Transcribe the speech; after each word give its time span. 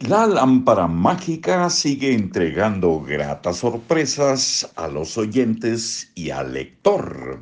La 0.00 0.26
lámpara 0.26 0.86
mágica 0.86 1.70
sigue 1.70 2.12
entregando 2.12 3.00
gratas 3.00 3.56
sorpresas 3.56 4.70
a 4.76 4.88
los 4.88 5.16
oyentes 5.16 6.12
y 6.14 6.28
al 6.28 6.52
lector. 6.52 7.40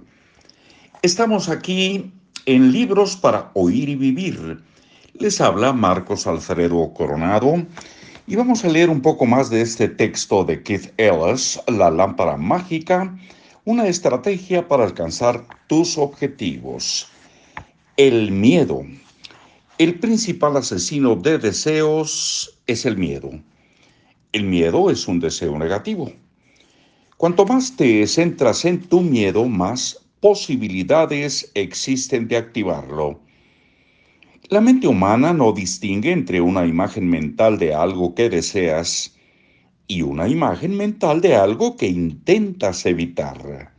Estamos 1.02 1.48
aquí 1.48 2.12
en 2.46 2.70
Libros 2.70 3.16
para 3.16 3.50
Oír 3.54 3.88
y 3.88 3.96
Vivir. 3.96 4.62
Les 5.14 5.40
habla 5.40 5.72
Marcos 5.72 6.28
Alfredo 6.28 6.94
Coronado 6.94 7.56
y 8.28 8.36
vamos 8.36 8.64
a 8.64 8.68
leer 8.68 8.88
un 8.88 9.02
poco 9.02 9.26
más 9.26 9.50
de 9.50 9.60
este 9.60 9.88
texto 9.88 10.44
de 10.44 10.62
Keith 10.62 10.92
Ellis, 10.96 11.60
La 11.66 11.90
lámpara 11.90 12.36
mágica, 12.36 13.18
una 13.64 13.88
estrategia 13.88 14.68
para 14.68 14.84
alcanzar 14.84 15.44
tus 15.66 15.98
objetivos. 15.98 17.08
El 17.96 18.30
miedo. 18.30 18.84
El 19.76 19.98
principal 19.98 20.56
asesino 20.56 21.16
de 21.16 21.36
deseos 21.36 22.60
es 22.68 22.86
el 22.86 22.96
miedo. 22.96 23.32
El 24.30 24.44
miedo 24.44 24.88
es 24.88 25.08
un 25.08 25.18
deseo 25.18 25.58
negativo. 25.58 26.12
Cuanto 27.16 27.44
más 27.44 27.74
te 27.74 28.06
centras 28.06 28.64
en 28.64 28.82
tu 28.82 29.00
miedo, 29.00 29.46
más 29.46 30.00
posibilidades 30.20 31.50
existen 31.54 32.28
de 32.28 32.36
activarlo. 32.36 33.18
La 34.48 34.60
mente 34.60 34.86
humana 34.86 35.32
no 35.32 35.50
distingue 35.50 36.12
entre 36.12 36.40
una 36.40 36.64
imagen 36.64 37.08
mental 37.08 37.58
de 37.58 37.74
algo 37.74 38.14
que 38.14 38.30
deseas 38.30 39.16
y 39.88 40.02
una 40.02 40.28
imagen 40.28 40.76
mental 40.76 41.20
de 41.20 41.34
algo 41.34 41.76
que 41.76 41.88
intentas 41.88 42.86
evitar. 42.86 43.73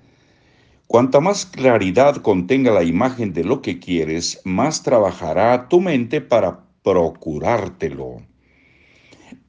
Cuanta 0.88 1.20
más 1.20 1.48
claridad 1.48 2.18
contenga 2.18 2.72
la 2.72 2.84
imagen 2.84 3.34
de 3.34 3.44
lo 3.44 3.62
que 3.64 3.80
quieres, 3.80 4.40
más 4.46 4.84
trabajará 4.84 5.68
tu 5.68 5.82
mente 5.82 6.22
para 6.22 6.60
procurártelo. 6.84 8.18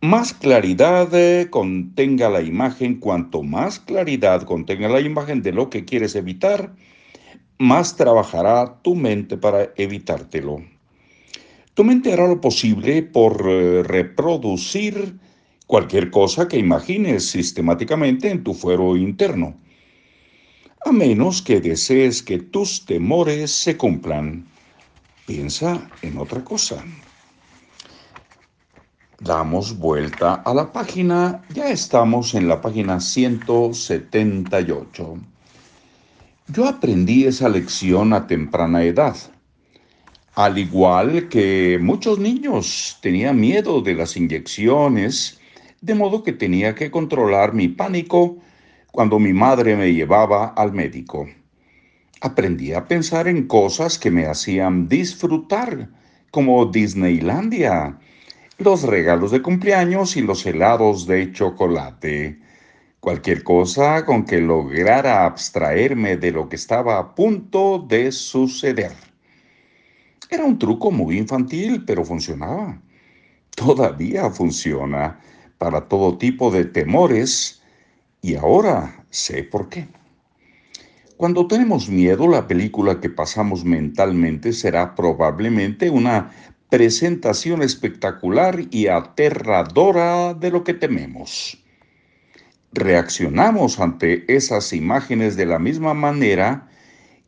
Más 0.01 0.33
claridad 0.33 1.09
eh, 1.13 1.49
contenga 1.51 2.30
la 2.30 2.41
imagen, 2.41 2.99
cuanto 2.99 3.43
más 3.43 3.79
claridad 3.79 4.45
contenga 4.45 4.88
la 4.88 5.01
imagen 5.01 5.43
de 5.43 5.52
lo 5.52 5.69
que 5.69 5.85
quieres 5.85 6.16
evitar, 6.16 6.75
más 7.59 7.97
trabajará 7.97 8.80
tu 8.82 8.95
mente 8.95 9.37
para 9.37 9.73
evitártelo. 9.77 10.63
Tu 11.75 11.85
mente 11.85 12.15
hará 12.15 12.27
lo 12.27 12.41
posible 12.41 13.03
por 13.03 13.45
eh, 13.47 13.82
reproducir 13.82 15.19
cualquier 15.66 16.10
cosa 16.10 16.49
que 16.49 16.59
imagines 16.59 17.29
sistemáticamente 17.29 18.30
en 18.30 18.43
tu 18.43 18.55
fuero 18.55 18.97
interno 18.97 19.59
a 20.87 20.92
menos 20.92 21.42
que 21.42 21.60
desees 21.60 22.23
que 22.23 22.38
tus 22.38 22.87
temores 22.87 23.51
se 23.51 23.76
cumplan. 23.76 24.46
Piensa 25.26 25.90
en 26.01 26.16
otra 26.16 26.45
cosa. 26.45 26.84
Damos 29.18 29.76
vuelta 29.76 30.34
a 30.34 30.54
la 30.54 30.73
página, 30.73 31.42
ya 31.52 31.70
estamos 31.70 32.34
en 32.34 32.46
la 32.46 32.60
página 32.60 33.01
178. 33.01 35.16
Yo 36.46 36.68
aprendí 36.68 37.24
esa 37.24 37.48
lección 37.48 38.12
a 38.12 38.29
temprana 38.29 38.84
edad. 38.84 39.16
Al 40.37 40.57
igual 40.57 41.29
que 41.29 41.80
muchos 41.82 42.20
niños, 42.20 42.98
tenía 43.02 43.32
miedo 43.32 43.80
de 43.80 43.95
las 43.95 44.16
inyecciones, 44.16 45.40
de 45.80 45.96
modo 45.96 46.23
que 46.23 46.32
tenía 46.32 46.76
que 46.76 46.92
controlar 46.92 47.54
mi 47.54 47.66
pánico 47.66 48.38
cuando 48.97 49.19
mi 49.19 49.35
madre 49.35 49.77
me 49.77 49.93
llevaba 49.93 50.55
al 50.57 50.73
médico. 50.73 51.29
Aprendí 52.23 52.73
a 52.73 52.89
pensar 52.89 53.29
en 53.29 53.47
cosas 53.47 53.99
que 53.99 54.11
me 54.11 54.25
hacían 54.25 54.88
disfrutar, 54.88 55.91
como 56.30 56.65
Disneylandia, 56.65 57.99
los 58.57 58.85
regalos 58.85 59.33
de 59.33 59.43
cumpleaños 59.43 60.16
y 60.16 60.23
los 60.23 60.47
helados 60.47 61.07
de 61.07 61.30
chocolate. 61.30 62.41
Cualquier 62.99 63.45
cosa 63.45 64.06
con 64.06 64.25
que 64.25 64.41
lograra 64.41 65.27
abstraerme 65.27 66.16
de 66.16 66.32
lo 66.32 66.49
que 66.49 66.56
estaba 66.56 66.99
a 66.99 67.15
punto 67.15 67.84
de 67.87 68.10
suceder. 68.10 68.93
Era 70.31 70.47
un 70.47 70.59
truco 70.59 70.91
muy 70.91 71.19
infantil, 71.19 71.84
pero 71.84 72.03
funcionaba. 72.03 72.81
Todavía 73.54 74.31
funciona 74.31 75.20
para 75.59 75.82
todo 75.82 76.16
tipo 76.16 76.50
de 76.50 76.65
temores 76.65 77.56
y 78.22 78.34
ahora 78.34 79.04
sé 79.10 79.44
por 79.44 79.69
qué. 79.69 79.88
Cuando 81.16 81.47
tenemos 81.47 81.88
miedo, 81.88 82.28
la 82.28 82.47
película 82.47 83.00
que 83.00 83.09
pasamos 83.09 83.65
mentalmente 83.65 84.53
será 84.53 84.94
probablemente 84.94 85.88
una 85.88 86.31
presentación 86.69 87.62
espectacular 87.62 88.60
y 88.71 88.88
aterradora 88.88 90.34
de 90.34 90.50
lo 90.50 90.65
que 90.65 90.75
tememos. 90.75 91.62
Reaccionamos 92.72 93.81
ante 93.81 94.25
esas 94.34 94.72
imágenes 94.72 95.37
de 95.37 95.47
la 95.47 95.59
misma 95.59 95.94
manera 95.94 96.69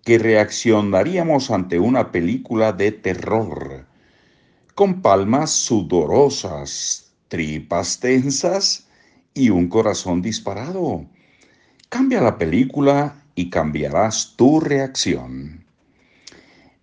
que 0.05 0.19
reaccionaríamos 0.19 1.51
ante 1.51 1.79
una 1.79 2.13
película 2.13 2.73
de 2.73 2.93
terror, 2.93 3.87
con 4.75 5.01
palmas 5.01 5.51
sudorosas, 5.51 7.13
tripas 7.29 8.01
tensas 8.01 8.88
y 9.39 9.51
un 9.51 9.69
corazón 9.69 10.21
disparado. 10.21 11.07
Cambia 11.89 12.21
la 12.21 12.37
película 12.37 13.23
y 13.37 13.51
cambiarás 13.51 14.35
tu 14.37 14.59
reacción. 14.59 15.65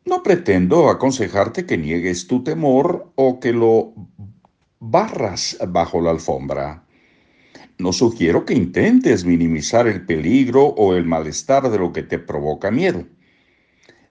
No 0.05 0.23
pretendo 0.23 0.89
aconsejarte 0.89 1.65
que 1.65 1.77
niegues 1.77 2.27
tu 2.27 2.43
temor 2.43 3.11
o 3.15 3.39
que 3.41 3.51
lo 3.51 3.93
barras 4.79 5.57
bajo 5.67 5.99
la 5.99 6.11
alfombra. 6.11 6.83
No 7.77 7.91
sugiero 7.91 8.45
que 8.45 8.53
intentes 8.53 9.25
minimizar 9.25 9.85
el 9.87 10.05
peligro 10.05 10.63
o 10.63 10.95
el 10.95 11.03
malestar 11.03 11.69
de 11.69 11.77
lo 11.77 11.91
que 11.91 12.03
te 12.03 12.19
provoca 12.19 12.71
miedo. 12.71 13.05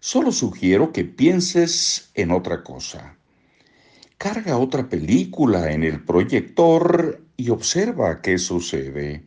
Solo 0.00 0.32
sugiero 0.32 0.92
que 0.92 1.04
pienses 1.04 2.10
en 2.14 2.30
otra 2.30 2.62
cosa. 2.62 3.16
Carga 4.18 4.58
otra 4.58 4.88
película 4.88 5.72
en 5.72 5.82
el 5.82 6.04
proyector 6.04 7.23
y 7.36 7.50
observa 7.50 8.20
qué 8.22 8.38
sucede. 8.38 9.22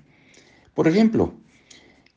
Por 0.74 0.88
ejemplo, 0.88 1.34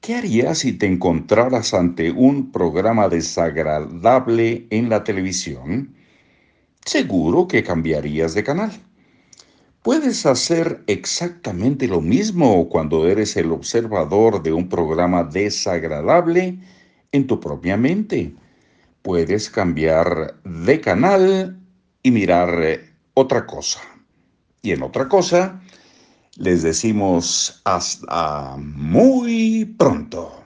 ¿qué 0.01 0.17
harías 0.17 0.59
si 0.59 0.73
te 0.73 0.87
encontraras 0.87 1.75
ante 1.75 2.11
un 2.11 2.53
programa 2.53 3.09
desagradable 3.09 4.67
en 4.71 4.89
la 4.89 5.05
televisión? 5.05 5.95
Seguro 6.85 7.49
que 7.49 7.63
cambiarías 7.63 8.35
de 8.35 8.45
canal. 8.45 8.73
Puedes 9.83 10.27
hacer 10.27 10.83
exactamente 10.87 11.89
lo 11.89 12.03
mismo 12.03 12.69
cuando 12.69 13.09
eres 13.09 13.37
el 13.37 13.51
observador 13.51 14.43
de 14.43 14.53
un 14.53 14.69
programa 14.69 15.25
desagradable 15.25 16.59
en 17.13 17.27
tu 17.27 17.41
propia 17.41 17.79
mente. 17.79 18.35
Puedes 19.01 19.49
cambiar 19.49 20.35
de 20.45 20.81
canal 20.83 21.59
y 22.03 22.11
mirar 22.11 22.81
otra 23.15 23.47
cosa. 23.47 23.81
Y 24.61 24.73
en 24.73 24.83
otra 24.83 25.09
cosa, 25.09 25.63
les 26.41 26.63
decimos 26.63 27.61
hasta 27.65 28.57
muy 28.57 29.67
pronto. 29.79 30.40